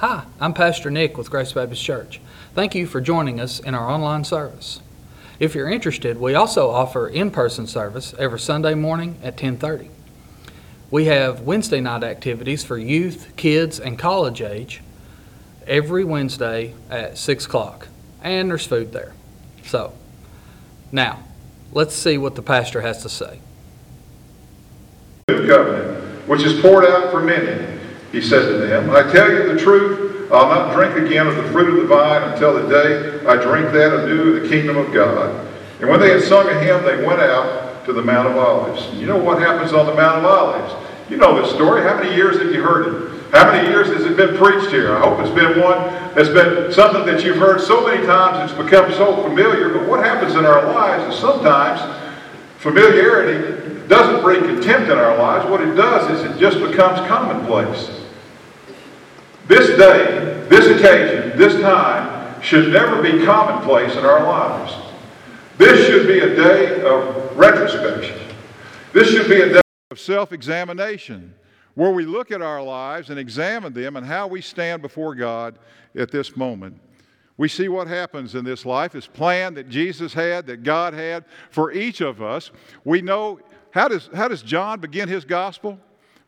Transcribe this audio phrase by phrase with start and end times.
[0.00, 2.22] Hi, I'm Pastor Nick with Grace Baptist Church.
[2.54, 4.80] Thank you for joining us in our online service.
[5.38, 9.90] If you're interested, we also offer in-person service every Sunday morning at 10:30.
[10.90, 14.80] We have Wednesday night activities for youth, kids, and college age
[15.66, 17.88] every Wednesday at 6 o'clock,
[18.22, 19.12] and there's food there.
[19.66, 19.92] So,
[20.90, 21.18] now,
[21.74, 23.40] let's see what the pastor has to say.
[25.28, 27.69] Covenant, which is poured out for many.
[28.12, 31.44] He said to them, I tell you the truth, I'll not drink again of the
[31.50, 34.92] fruit of the vine until the day I drink that anew in the kingdom of
[34.92, 35.46] God.
[35.80, 38.86] And when they had sung a hymn, they went out to the Mount of Olives.
[38.86, 40.74] And you know what happens on the Mount of Olives?
[41.08, 41.82] You know this story.
[41.82, 43.10] How many years have you heard it?
[43.32, 44.94] How many years has it been preached here?
[44.94, 45.78] I hope it's been one
[46.14, 49.70] that's been something that you've heard so many times it's become so familiar.
[49.70, 51.80] But what happens in our lives is sometimes
[52.58, 55.48] familiarity doesn't bring contempt in our lives.
[55.48, 57.99] What it does is it just becomes commonplace.
[59.50, 64.72] This day, this occasion, this time should never be commonplace in our lives.
[65.58, 68.16] This should be a day of retrospection.
[68.92, 69.60] This should be a day
[69.90, 71.34] of self examination
[71.74, 75.58] where we look at our lives and examine them and how we stand before God
[75.96, 76.80] at this moment.
[77.36, 81.24] We see what happens in this life, this plan that Jesus had, that God had
[81.50, 82.52] for each of us.
[82.84, 83.40] We know
[83.72, 85.76] how does, how does John begin his gospel?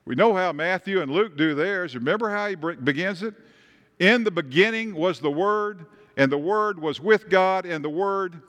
[0.04, 1.94] We know how Matthew and Luke do theirs.
[1.94, 3.34] Remember how he begins it?
[3.98, 5.86] In the beginning was the Word,
[6.16, 8.42] and the Word was with God, and the Word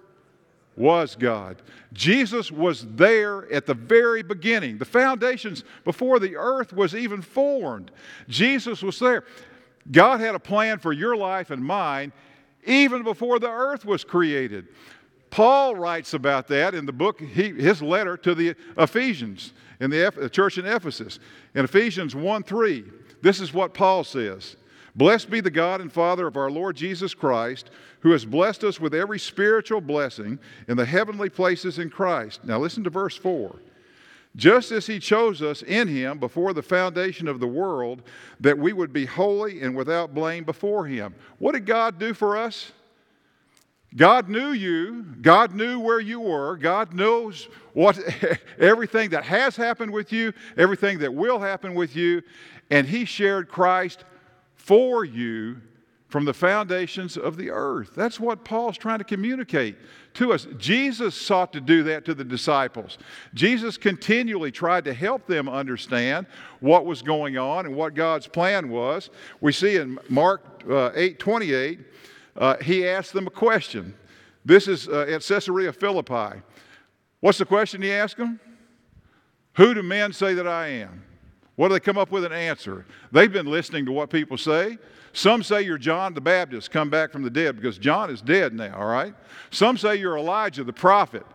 [0.76, 1.62] was God.
[1.94, 7.92] Jesus was there at the very beginning, the foundations before the earth was even formed.
[8.28, 9.24] Jesus was there.
[9.92, 12.12] God had a plan for your life and mine
[12.66, 14.68] even before the earth was created.
[15.34, 20.30] Paul writes about that in the book, he, his letter to the Ephesians, in the
[20.32, 21.18] church in Ephesus.
[21.56, 22.84] In Ephesians 1 3,
[23.24, 24.58] this is what Paul says
[24.96, 28.80] Blessed be the God and Father of our Lord Jesus Christ, who has blessed us
[28.80, 32.46] with every spiritual blessing in the heavenly places in Christ.
[32.46, 33.56] Now listen to verse 4.
[34.36, 38.04] Just as he chose us in him before the foundation of the world,
[38.40, 41.16] that we would be holy and without blame before him.
[41.40, 42.72] What did God do for us?
[43.96, 45.04] God knew you.
[45.22, 46.58] God knew where you were.
[46.58, 48.00] God knows what
[48.60, 52.22] everything that has happened with you, everything that will happen with you,
[52.70, 54.04] and he shared Christ
[54.56, 55.58] for you
[56.14, 57.92] from the foundations of the earth.
[57.96, 59.78] That's what Paul's trying to communicate
[60.14, 60.46] to us.
[60.60, 63.00] Jesus sought to do that to the disciples.
[63.34, 66.28] Jesus continually tried to help them understand
[66.60, 69.10] what was going on and what God's plan was.
[69.42, 71.80] We see in Mark uh, 8 28,
[72.36, 73.94] uh, he asked them a question.
[74.46, 76.42] This is uh, at Caesarea Philippi.
[77.20, 78.40] What's the question he asked them?
[79.54, 81.04] Who do men say that I am?
[81.56, 82.86] What do they come up with an answer?
[83.12, 84.78] They've been listening to what people say.
[85.14, 88.54] Some say you're John the Baptist, come back from the dead, because John is dead
[88.54, 89.14] now, all right?
[89.52, 91.26] Some say you're Elijah the prophet,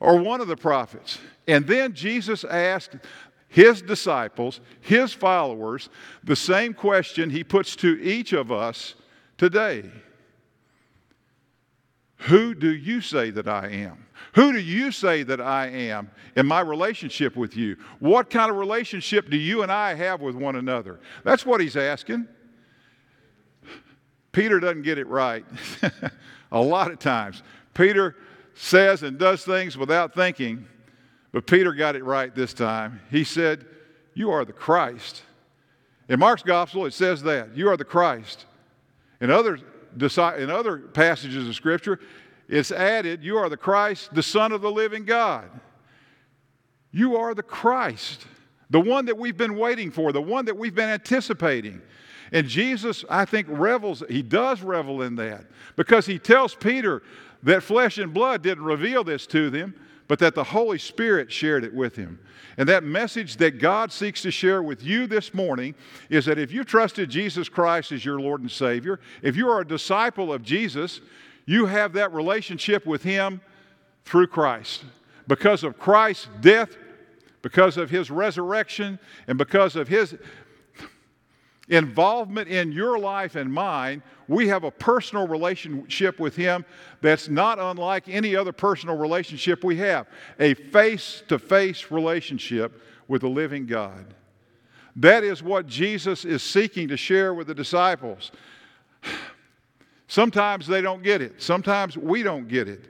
[0.00, 1.18] or one of the prophets.
[1.46, 2.96] And then Jesus asked
[3.48, 5.90] his disciples, his followers,
[6.24, 8.94] the same question he puts to each of us
[9.36, 9.90] today
[12.24, 14.06] Who do you say that I am?
[14.34, 17.76] Who do you say that I am in my relationship with you?
[17.98, 21.00] What kind of relationship do you and I have with one another?
[21.24, 22.28] That's what he's asking.
[24.32, 25.44] Peter doesn't get it right
[26.52, 27.42] a lot of times.
[27.74, 28.14] Peter
[28.54, 30.66] says and does things without thinking,
[31.32, 33.00] but Peter got it right this time.
[33.10, 33.64] He said,
[34.14, 35.22] You are the Christ.
[36.08, 38.46] In Mark's gospel, it says that you are the Christ.
[39.20, 39.58] In other,
[39.98, 42.00] in other passages of Scripture,
[42.48, 45.48] it's added, You are the Christ, the Son of the living God.
[46.92, 48.26] You are the Christ,
[48.68, 51.80] the one that we've been waiting for, the one that we've been anticipating.
[52.32, 55.44] And Jesus, I think, revels, he does revel in that
[55.76, 57.02] because he tells Peter
[57.42, 59.74] that flesh and blood didn't reveal this to them,
[60.10, 62.18] but that the Holy Spirit shared it with him.
[62.56, 65.72] And that message that God seeks to share with you this morning
[66.08, 69.60] is that if you trusted Jesus Christ as your Lord and Savior, if you are
[69.60, 71.00] a disciple of Jesus,
[71.46, 73.40] you have that relationship with Him
[74.04, 74.82] through Christ.
[75.28, 76.76] Because of Christ's death,
[77.40, 78.98] because of His resurrection,
[79.28, 80.16] and because of His
[81.70, 86.64] involvement in your life and mine, we have a personal relationship with Him
[87.00, 90.06] that's not unlike any other personal relationship we have
[90.38, 94.14] a face to face relationship with the living God.
[94.96, 98.32] That is what Jesus is seeking to share with the disciples.
[100.08, 101.40] Sometimes they don't get it.
[101.40, 102.84] Sometimes we don't get it.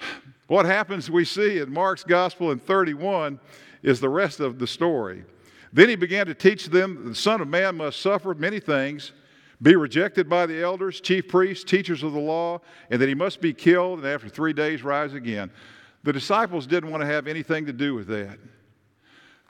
[0.46, 3.38] What happens, we see in Mark's Gospel in 31,
[3.82, 5.24] is the rest of the story.
[5.72, 9.12] Then he began to teach them the Son of Man must suffer many things,
[9.60, 12.60] be rejected by the elders, chief priests, teachers of the law,
[12.90, 15.50] and that he must be killed and after three days rise again.
[16.04, 18.38] The disciples didn't want to have anything to do with that.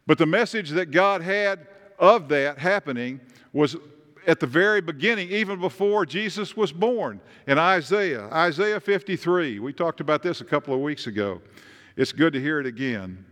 [0.06, 1.66] But the message that God had
[1.98, 3.20] of that happening
[3.52, 3.76] was
[4.26, 9.58] at the very beginning, even before Jesus was born, in Isaiah, Isaiah 53.
[9.58, 11.40] We talked about this a couple of weeks ago.
[11.96, 13.24] It's good to hear it again.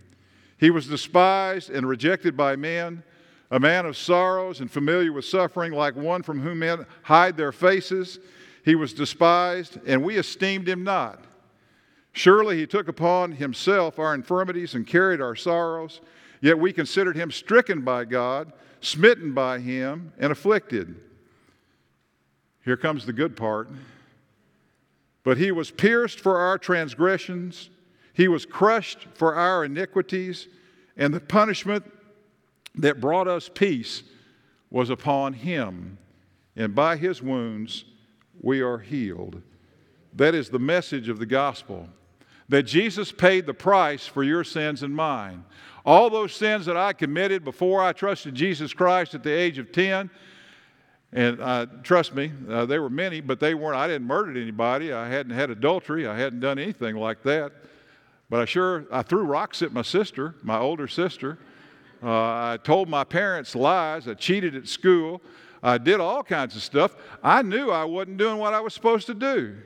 [0.59, 3.03] He was despised and rejected by men
[3.51, 7.53] a man of sorrows and familiar with suffering, like one from whom men hide their
[7.53, 8.19] faces.
[8.65, 11.25] He was despised, and we esteemed him not.
[12.13, 16.01] Surely he took upon himself our infirmities and carried our sorrows,
[16.41, 20.97] yet we considered him stricken by God, smitten by him, and afflicted.
[22.65, 23.69] Here comes the good part.
[25.23, 27.71] But he was pierced for our transgressions,
[28.17, 30.49] he was crushed for our iniquities,
[30.97, 31.85] and the punishment
[32.75, 34.05] that brought us peace
[34.71, 35.99] was upon him,
[36.57, 37.85] and by his wounds
[38.41, 39.43] we are healed.
[40.15, 41.91] That is the message of the gospel.
[42.49, 45.45] That Jesus paid the price for your sins and mine.
[45.85, 49.73] All those sins that I committed before I trusted Jesus Christ at the age of
[49.73, 50.09] 10,
[51.13, 53.77] and uh, trust me, uh, there were many, but they weren't.
[53.77, 54.95] I didn't murder anybody.
[54.95, 56.07] I hadn't had adultery.
[56.07, 57.53] I hadn't done anything like that.
[58.29, 61.39] But I sure I threw rocks at my sister, my older sister.
[62.03, 64.09] Uh, I told my parents lies.
[64.09, 65.23] I cheated at school.
[65.63, 66.95] I did all kinds of stuff.
[67.23, 69.57] I knew I wasn't doing what I was supposed to do.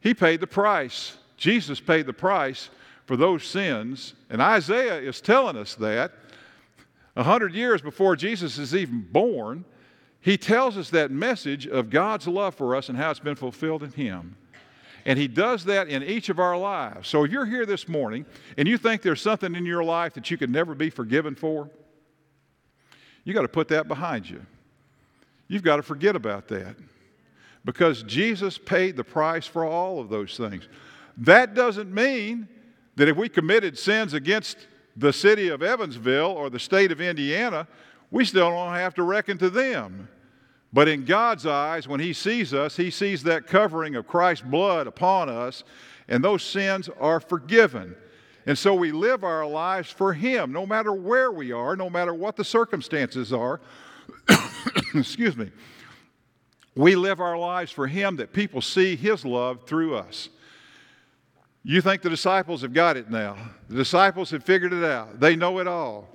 [0.00, 1.16] He paid the price.
[1.36, 2.70] Jesus paid the price
[3.06, 4.14] for those sins.
[4.30, 6.12] And Isaiah is telling us that
[7.16, 9.64] a hundred years before Jesus is even born,
[10.20, 13.82] he tells us that message of God's love for us and how it's been fulfilled
[13.82, 14.36] in him.
[15.04, 17.08] And He does that in each of our lives.
[17.08, 18.26] So if you're here this morning
[18.56, 21.70] and you think there's something in your life that you could never be forgiven for,
[23.24, 24.44] you got to put that behind you.
[25.48, 26.76] You've got to forget about that
[27.64, 30.68] because Jesus paid the price for all of those things.
[31.16, 32.48] That doesn't mean
[32.96, 37.66] that if we committed sins against the city of Evansville or the state of Indiana,
[38.10, 40.08] we still don't have to reckon to them.
[40.72, 44.86] But in God's eyes, when He sees us, He sees that covering of Christ's blood
[44.86, 45.64] upon us,
[46.08, 47.96] and those sins are forgiven.
[48.46, 52.14] And so we live our lives for Him, no matter where we are, no matter
[52.14, 53.60] what the circumstances are.
[54.94, 55.50] Excuse me.
[56.76, 60.28] We live our lives for Him that people see His love through us.
[61.62, 63.36] You think the disciples have got it now.
[63.68, 65.20] The disciples have figured it out.
[65.20, 66.08] They know it all.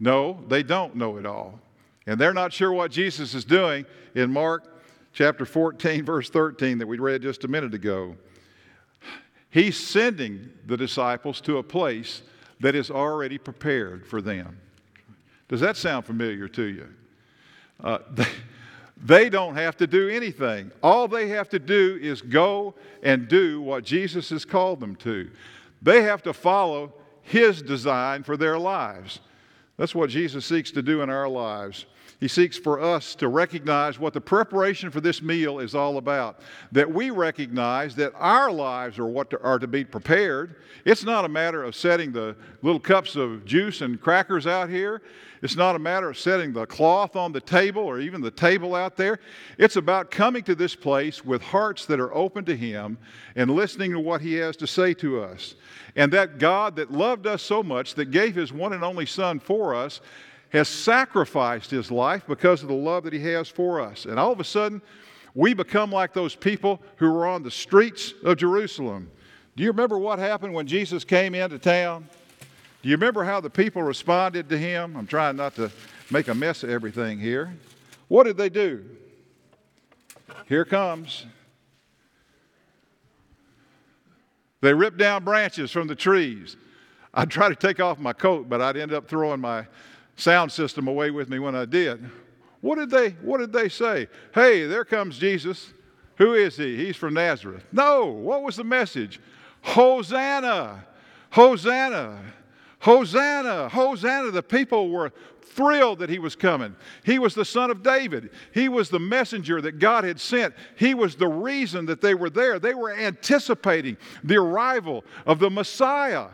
[0.00, 1.60] No, they don't know it all
[2.08, 3.84] and they're not sure what Jesus is doing
[4.14, 4.80] in Mark
[5.12, 8.16] chapter 14, verse 13, that we read just a minute ago.
[9.50, 12.22] He's sending the disciples to a place
[12.60, 14.58] that is already prepared for them.
[15.48, 16.88] Does that sound familiar to you?
[17.84, 18.26] Uh, they,
[19.04, 20.72] they don't have to do anything.
[20.82, 25.30] All they have to do is go and do what Jesus has called them to.
[25.82, 29.20] They have to follow His design for their lives.
[29.78, 31.86] That's what Jesus seeks to do in our lives.
[32.20, 36.40] He seeks for us to recognize what the preparation for this meal is all about.
[36.72, 40.56] That we recognize that our lives are what to, are to be prepared.
[40.84, 45.00] It's not a matter of setting the little cups of juice and crackers out here.
[45.42, 48.74] It's not a matter of setting the cloth on the table or even the table
[48.74, 49.20] out there.
[49.56, 52.98] It's about coming to this place with hearts that are open to Him
[53.36, 55.54] and listening to what He has to say to us.
[55.94, 59.38] And that God that loved us so much, that gave His one and only Son
[59.68, 60.00] for us,
[60.48, 64.06] has sacrificed his life because of the love that he has for us.
[64.06, 64.80] And all of a sudden,
[65.34, 69.10] we become like those people who were on the streets of Jerusalem.
[69.56, 72.08] Do you remember what happened when Jesus came into town?
[72.82, 74.96] Do you remember how the people responded to him?
[74.96, 75.70] I'm trying not to
[76.10, 77.52] make a mess of everything here.
[78.08, 78.86] What did they do?
[80.46, 81.26] Here comes.
[84.62, 86.56] They ripped down branches from the trees.
[87.14, 89.66] I'd try to take off my coat, but I'd end up throwing my
[90.16, 92.08] sound system away with me when I did.
[92.60, 94.08] What did they what did they say?
[94.34, 95.72] Hey, there comes Jesus.
[96.16, 96.76] Who is he?
[96.76, 97.64] He's from Nazareth.
[97.72, 99.20] No, what was the message?
[99.62, 100.84] Hosanna.
[101.30, 102.20] Hosanna.
[102.80, 103.68] Hosanna.
[103.68, 104.30] Hosanna.
[104.32, 105.12] The people were
[105.42, 106.74] thrilled that he was coming.
[107.04, 108.30] He was the son of David.
[108.52, 110.54] He was the messenger that God had sent.
[110.76, 112.58] He was the reason that they were there.
[112.58, 116.28] They were anticipating the arrival of the Messiah.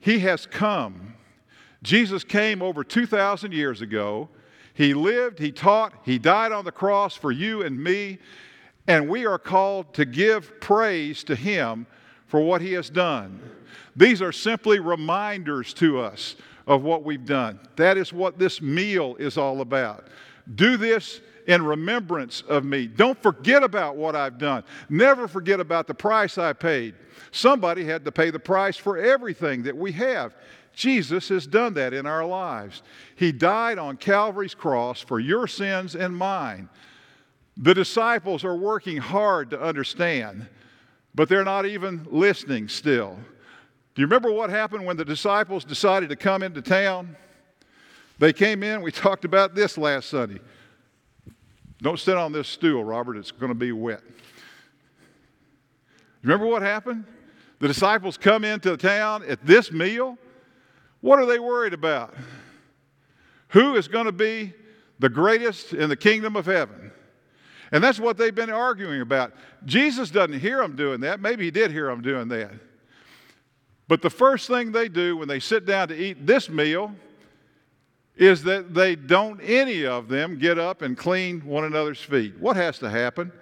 [0.00, 1.14] He has come.
[1.82, 4.28] Jesus came over 2,000 years ago.
[4.74, 8.18] He lived, He taught, He died on the cross for you and me,
[8.86, 11.86] and we are called to give praise to Him
[12.26, 13.40] for what He has done.
[13.96, 16.36] These are simply reminders to us
[16.66, 17.58] of what we've done.
[17.76, 20.06] That is what this meal is all about.
[20.54, 22.86] Do this in remembrance of me.
[22.86, 24.62] Don't forget about what I've done.
[24.90, 26.94] Never forget about the price I paid.
[27.32, 30.36] Somebody had to pay the price for everything that we have.
[30.74, 32.82] Jesus has done that in our lives.
[33.16, 36.68] He died on Calvary's cross for your sins and mine.
[37.56, 40.46] The disciples are working hard to understand,
[41.14, 43.18] but they're not even listening still.
[43.94, 47.16] Do you remember what happened when the disciples decided to come into town?
[48.18, 50.40] They came in, we talked about this last Sunday.
[51.80, 54.02] Don't sit on this stool, Robert, it's going to be wet.
[56.22, 57.04] Remember what happened?
[57.60, 60.18] The disciples come into the town at this meal.
[61.00, 62.14] What are they worried about?
[63.48, 64.52] Who is going to be
[64.98, 66.92] the greatest in the kingdom of heaven?
[67.70, 69.32] And that's what they've been arguing about.
[69.64, 71.20] Jesus doesn't hear them doing that.
[71.20, 72.52] Maybe he did hear them doing that.
[73.86, 76.94] But the first thing they do when they sit down to eat this meal
[78.18, 82.36] is that they don't, any of them, get up and clean one another's feet.
[82.38, 83.32] What has to happen?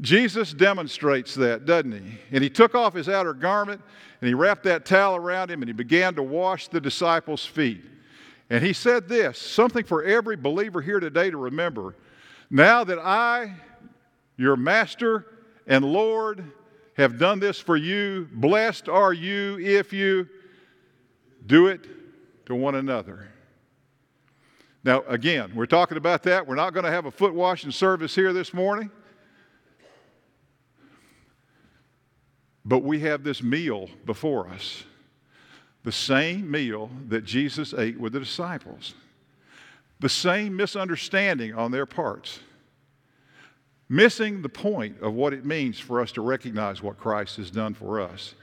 [0.00, 2.18] Jesus demonstrates that, doesn't he?
[2.32, 3.82] And he took off his outer garment
[4.20, 7.84] and he wrapped that towel around him and he began to wash the disciples' feet.
[8.48, 11.94] And he said this something for every believer here today to remember.
[12.50, 13.54] Now that I,
[14.38, 15.26] your master
[15.66, 16.52] and Lord,
[16.96, 20.28] have done this for you, blessed are you if you
[21.46, 21.86] do it
[22.46, 23.33] to one another.
[24.84, 26.46] Now, again, we're talking about that.
[26.46, 28.90] We're not going to have a foot washing service here this morning.
[32.66, 34.84] But we have this meal before us,
[35.84, 38.94] the same meal that Jesus ate with the disciples,
[40.00, 42.40] the same misunderstanding on their parts,
[43.88, 47.74] missing the point of what it means for us to recognize what Christ has done
[47.74, 48.34] for us.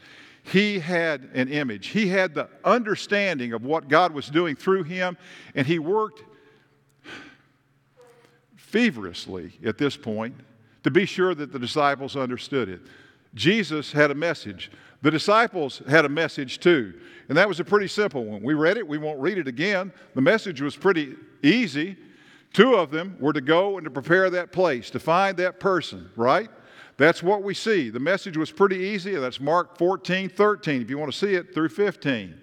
[0.44, 1.88] He had an image.
[1.88, 5.18] He had the understanding of what God was doing through him,
[5.54, 6.24] and he worked
[8.72, 10.34] feverishly at this point
[10.84, 12.82] to be sure that the disciples understood it.
[13.36, 14.72] Jesus had a message.
[15.02, 16.94] The disciples had a message too,
[17.28, 18.42] and that was a pretty simple one.
[18.42, 19.92] We read it, we won't read it again.
[20.16, 21.98] The message was pretty easy.
[22.54, 26.10] Two of them were to go and to prepare that place, to find that person,
[26.16, 26.50] right?
[26.98, 27.90] That's what we see.
[27.90, 29.16] The message was pretty easy.
[29.16, 32.40] That's Mark 14, 13, if you want to see it through 15.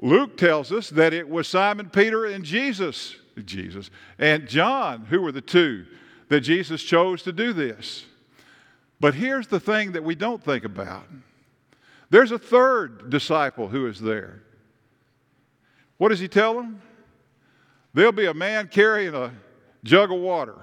[0.00, 5.32] Luke tells us that it was Simon Peter and Jesus, Jesus, and John who were
[5.32, 5.86] the two
[6.28, 8.04] that Jesus chose to do this.
[8.98, 11.04] But here's the thing that we don't think about
[12.08, 14.42] there's a third disciple who is there.
[15.98, 16.80] What does he tell them?
[17.94, 19.32] There'll be a man carrying a
[19.82, 20.56] jug of water.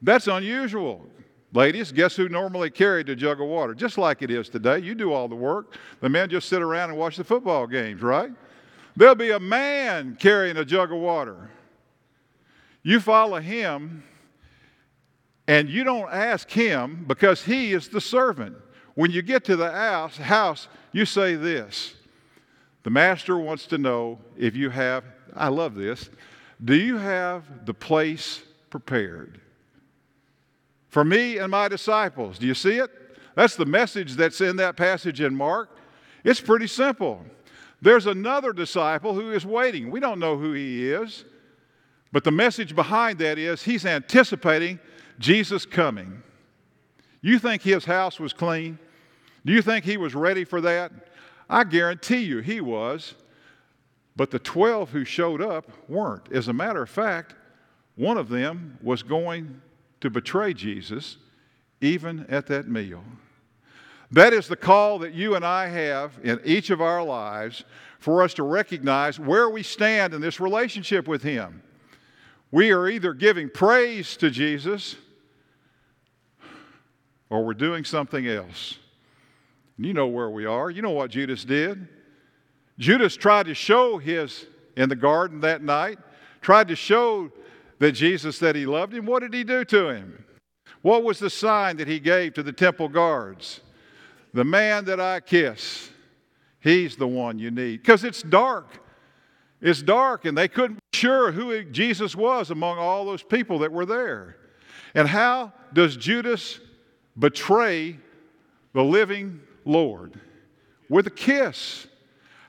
[0.00, 1.06] That's unusual.
[1.52, 3.74] Ladies, guess who normally carried a jug of water?
[3.74, 4.78] Just like it is today.
[4.78, 5.76] You do all the work.
[6.00, 8.32] The men just sit around and watch the football games, right?
[8.96, 11.50] There'll be a man carrying a jug of water.
[12.82, 14.02] You follow him,
[15.46, 18.56] and you don't ask him because he is the servant.
[18.94, 21.94] When you get to the house, you say this
[22.82, 26.10] The master wants to know if you have, I love this,
[26.64, 29.40] do you have the place prepared?
[30.88, 32.38] For me and my disciples.
[32.38, 32.90] Do you see it?
[33.34, 35.70] That's the message that's in that passage in Mark.
[36.22, 37.24] It's pretty simple.
[37.80, 39.90] There's another disciple who is waiting.
[39.90, 41.24] We don't know who he is,
[42.12, 44.78] but the message behind that is he's anticipating
[45.18, 46.22] Jesus coming.
[47.22, 48.78] You think his house was clean?
[49.44, 50.92] Do you think he was ready for that?
[51.48, 53.14] I guarantee you he was.
[54.14, 56.30] But the 12 who showed up weren't.
[56.30, 57.34] As a matter of fact,
[57.96, 59.62] one of them was going
[60.00, 61.16] to betray Jesus
[61.80, 63.02] even at that meal.
[64.10, 67.64] That is the call that you and I have in each of our lives
[67.98, 71.62] for us to recognize where we stand in this relationship with Him.
[72.52, 74.94] We are either giving praise to Jesus
[77.30, 78.78] or we're doing something else.
[79.78, 80.70] You know where we are.
[80.70, 81.88] You know what Judas did.
[82.78, 85.98] Judas tried to show his, in the garden that night,
[86.42, 87.32] tried to show
[87.78, 89.06] that Jesus that he loved him.
[89.06, 90.22] What did he do to him?
[90.82, 93.60] What was the sign that he gave to the temple guards?
[94.34, 95.90] The man that I kiss,
[96.60, 97.82] he's the one you need.
[97.82, 98.78] Because it's dark.
[99.60, 103.86] It's dark, and they couldn't sure who Jesus was among all those people that were
[103.86, 104.36] there.
[104.94, 106.60] And how does Judas
[107.18, 107.98] betray
[108.72, 110.18] the living Lord
[110.88, 111.86] with a kiss.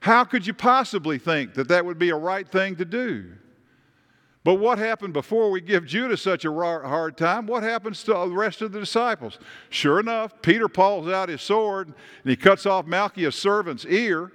[0.01, 3.31] How could you possibly think that that would be a right thing to do?
[4.43, 7.48] But what happened before we give Judas such a hard time?
[7.48, 9.39] What happens to the rest of the disciples?
[9.69, 14.33] Sure enough, Peter pulls out his sword and he cuts off Malchus' servant's ear.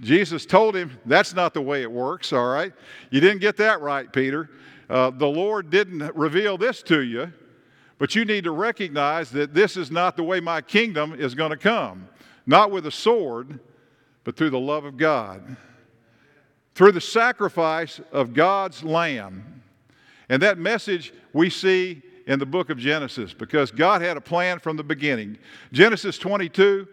[0.00, 2.72] Jesus told him, That's not the way it works, all right?
[3.10, 4.50] You didn't get that right, Peter.
[4.88, 7.32] Uh, the Lord didn't reveal this to you,
[7.98, 11.50] but you need to recognize that this is not the way my kingdom is going
[11.50, 12.08] to come.
[12.46, 13.60] Not with a sword,
[14.24, 15.56] but through the love of God,
[16.74, 19.62] through the sacrifice of God's Lamb.
[20.28, 24.58] And that message we see in the book of Genesis because God had a plan
[24.58, 25.38] from the beginning.
[25.72, 26.86] Genesis 22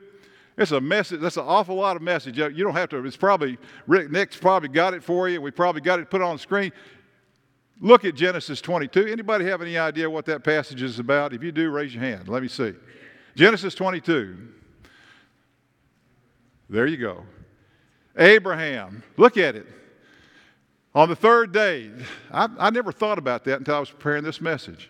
[0.58, 1.22] it's a message.
[1.22, 2.38] That's an awful lot of message.
[2.38, 3.06] You don't have to.
[3.06, 5.40] It's probably Rick Nick's probably got it for you.
[5.40, 6.72] We probably got it put on the screen.
[7.80, 9.06] Look at Genesis 22.
[9.06, 11.32] Anybody have any idea what that passage is about?
[11.34, 12.28] If you do, raise your hand.
[12.28, 12.74] Let me see.
[13.36, 14.36] Genesis 22.
[16.70, 17.24] There you go.
[18.18, 19.04] Abraham.
[19.16, 19.68] Look at it.
[20.96, 21.92] On the third day,
[22.32, 24.90] I, I never thought about that until I was preparing this message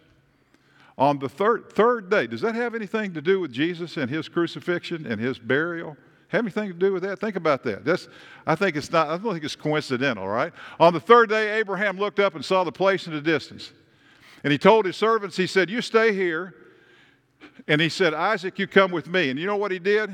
[0.97, 2.27] on the third, third day.
[2.27, 5.95] Does that have anything to do with Jesus and his crucifixion and his burial?
[6.29, 7.19] Have anything to do with that?
[7.19, 7.85] Think about that.
[7.85, 8.07] That's,
[8.45, 10.51] I think it's not, I don't think it's coincidental, right?
[10.79, 13.71] On the third day, Abraham looked up and saw the place in the distance.
[14.43, 16.53] And he told his servants, he said, You stay here.
[17.67, 19.29] And he said, Isaac, you come with me.
[19.29, 20.13] And you know what he did?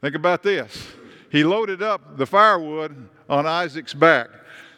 [0.00, 0.88] Think about this.
[1.30, 4.28] He loaded up the firewood on Isaac's back.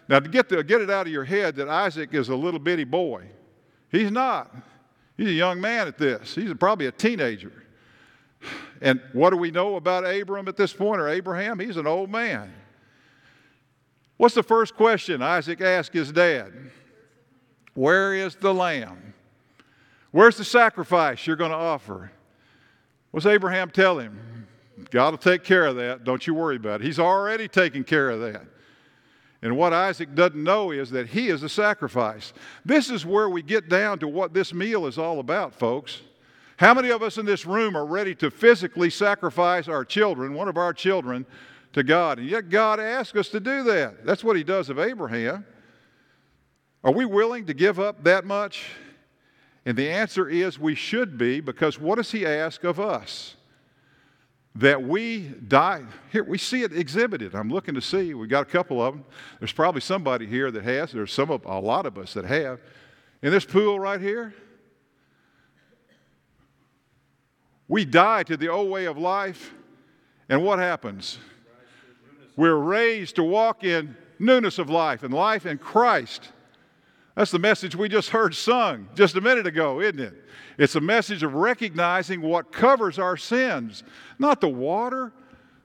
[0.09, 2.61] Now, to get, the, get it out of your head that Isaac is a little
[2.61, 3.25] bitty boy,
[3.91, 4.55] he's not.
[5.17, 6.35] He's a young man at this.
[6.35, 7.53] He's probably a teenager.
[8.81, 11.59] And what do we know about Abram at this point, or Abraham?
[11.59, 12.53] He's an old man.
[14.17, 16.53] What's the first question Isaac asked his dad?
[17.75, 19.15] Where is the lamb?
[20.11, 22.13] Where's the sacrifice you're going to offer?
[23.11, 24.47] What's Abraham tell him?
[24.91, 26.05] God will take care of that.
[26.05, 26.85] Don't you worry about it.
[26.85, 28.45] He's already taken care of that.
[29.45, 32.33] And what Isaac doesn't know is that he is a sacrifice.
[32.65, 36.01] This is where we get down to what this meal is all about, folks.
[36.57, 40.49] How many of us in this room are ready to physically sacrifice our children, one
[40.49, 41.27] of our children,
[41.75, 42.21] to God?
[42.21, 44.07] And yet God asks us to do that.
[44.07, 45.45] That's what he does of Abraham.
[46.83, 48.65] Are we willing to give up that much?
[49.67, 53.37] And the answer is we should be, because what does he ask of us?
[54.57, 55.83] That we die.
[56.13, 57.35] Here, we see it exhibited.
[57.35, 58.15] I'm looking to see.
[58.15, 59.05] We got a couple of them.
[59.41, 60.93] There's probably somebody here that has.
[60.93, 62.61] There's some of a lot of us that have.
[63.23, 64.33] In this pool right here,
[67.67, 69.53] we die to the old way of life,
[70.29, 71.19] and what happens?
[72.37, 76.31] We're raised to walk in newness of life and life in Christ.
[77.15, 80.15] That's the message we just heard sung just a minute ago, isn't it?
[80.59, 83.85] It's a message of recognizing what covers our sins,
[84.19, 85.13] not the water,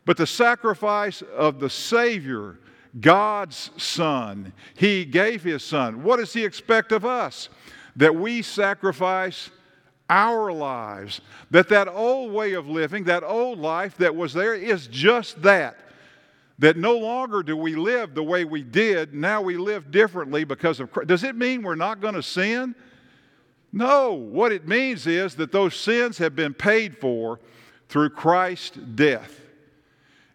[0.05, 2.59] but the sacrifice of the Savior,
[2.99, 4.53] God's Son.
[4.75, 6.03] He gave His Son.
[6.03, 7.49] What does He expect of us?
[7.95, 9.49] That we sacrifice
[10.09, 11.21] our lives.
[11.51, 15.77] That that old way of living, that old life that was there is just that.
[16.59, 20.81] That no longer do we live the way we did, now we live differently because
[20.81, 21.07] of Christ.
[21.07, 22.75] Does it mean we're not going to sin?
[23.71, 27.39] No, what it means is that those sins have been paid for
[27.87, 29.39] through Christ's death.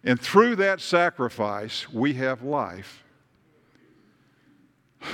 [0.03, 3.03] And through that sacrifice, we have life.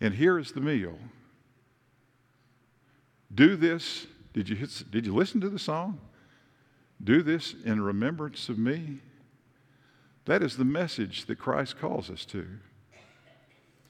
[0.00, 0.96] And here is the meal.
[3.34, 4.06] Do this.
[4.32, 5.98] Did you, did you listen to the song?
[7.02, 9.00] Do this in remembrance of me.
[10.28, 12.46] That is the message that Christ calls us to.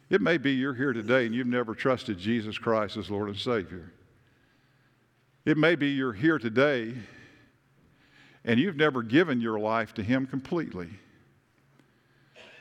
[0.09, 3.37] It may be you're here today and you've never trusted Jesus Christ as Lord and
[3.37, 3.93] Savior.
[5.45, 6.95] It may be you're here today
[8.45, 10.91] and you've never given your life to Him completely.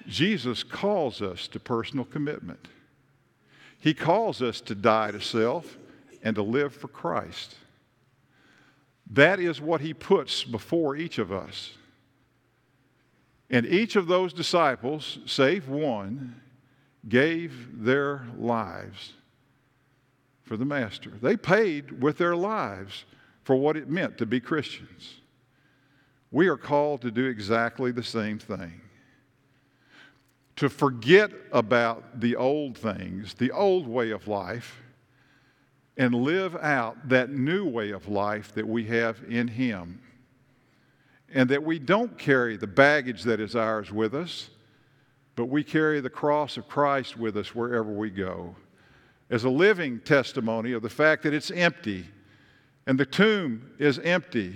[0.07, 2.67] Jesus calls us to personal commitment.
[3.79, 5.77] He calls us to die to self
[6.23, 7.53] and to live for Christ.
[9.11, 11.73] That is what He puts before each of us.
[13.49, 16.41] And each of those disciples, save one,
[17.07, 19.13] gave their lives
[20.43, 21.11] for the Master.
[21.21, 23.05] They paid with their lives
[23.43, 25.21] for what it meant to be Christians.
[26.31, 28.81] We are called to do exactly the same thing.
[30.57, 34.81] To forget about the old things, the old way of life,
[35.97, 40.01] and live out that new way of life that we have in Him.
[41.33, 44.49] And that we don't carry the baggage that is ours with us
[45.37, 48.55] but we carry the cross of Christ with us wherever we go
[49.29, 52.07] as a living testimony of the fact that it's empty
[52.87, 54.55] and the tomb is empty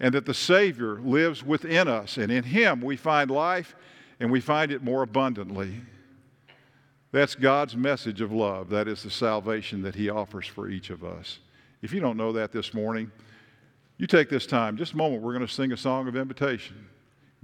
[0.00, 2.16] and that the Savior lives within us.
[2.16, 3.76] And in Him we find life
[4.18, 5.82] and we find it more abundantly.
[7.10, 8.70] That's God's message of love.
[8.70, 11.38] That is the salvation that He offers for each of us.
[11.82, 13.12] If you don't know that this morning,
[14.02, 16.88] you take this time, just a moment, we're going to sing a song of invitation.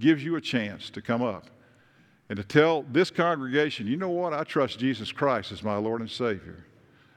[0.01, 1.47] gives you a chance to come up
[2.29, 4.33] and to tell this congregation, you know what?
[4.33, 6.65] I trust Jesus Christ as my Lord and Savior.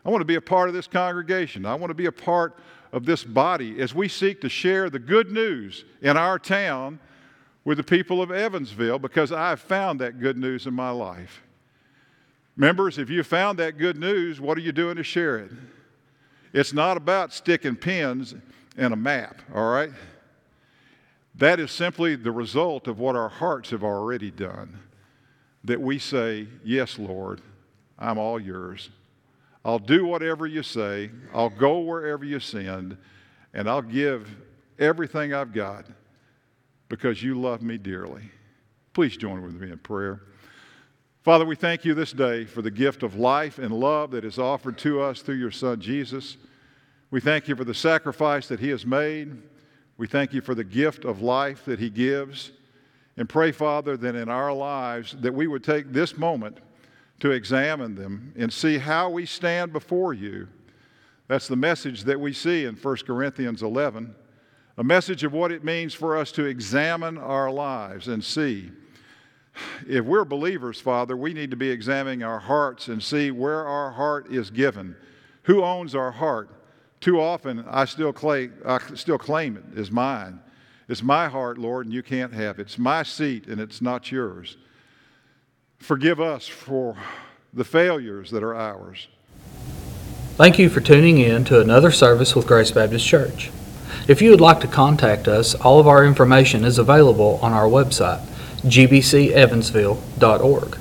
[0.06, 1.66] I want to be a part of this congregation.
[1.66, 2.60] I want to be a part
[2.92, 7.00] of this body as we seek to share the good news in our town
[7.66, 11.42] with the people of Evansville because I have found that good news in my life.
[12.56, 15.52] Members, if you found that good news, what are you doing to share it?
[16.54, 18.36] It's not about sticking pins
[18.78, 19.92] in a map, all right?
[21.36, 24.80] That is simply the result of what our hearts have already done.
[25.64, 27.42] That we say, Yes, Lord,
[27.98, 28.90] I'm all yours.
[29.64, 32.98] I'll do whatever you say, I'll go wherever you send,
[33.54, 34.28] and I'll give
[34.80, 35.86] everything I've got
[36.90, 38.24] because you love me dearly.
[38.94, 40.22] Please join with me in prayer.
[41.24, 44.40] Father, we thank you this day for the gift of life and love that is
[44.40, 46.38] offered to us through your Son, Jesus.
[47.12, 49.36] We thank you for the sacrifice that he has made.
[49.98, 52.54] We thank you for the gift of life that he gives.
[53.18, 56.60] And pray, Father, that in our lives that we would take this moment
[57.20, 60.48] to examine them and see how we stand before you.
[61.28, 64.16] That's the message that we see in 1 Corinthians 11,
[64.78, 68.72] a message of what it means for us to examine our lives and see.
[69.86, 73.92] If we're believers, Father, we need to be examining our hearts and see where our
[73.92, 74.96] heart is given.
[75.44, 76.50] Who owns our heart?
[77.02, 80.40] Too often, I still claim, I still claim mine.
[80.88, 82.64] It's my heart, Lord, and you can't have it.
[82.64, 84.58] It's my seat, and it's not yours.
[85.80, 86.96] Forgive us for
[87.54, 89.08] the failures that are ours.
[90.36, 93.50] Thank you for tuning in to another service with Grace Baptist Church.
[94.08, 97.66] If you would like to contact us, all of our information is available on our
[97.66, 98.24] website,
[98.64, 100.78] gbcevansville.org.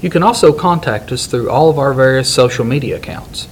[0.00, 3.48] You can also contact us through all of our various social media accounts.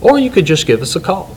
[0.00, 1.36] Or you could just give us a call.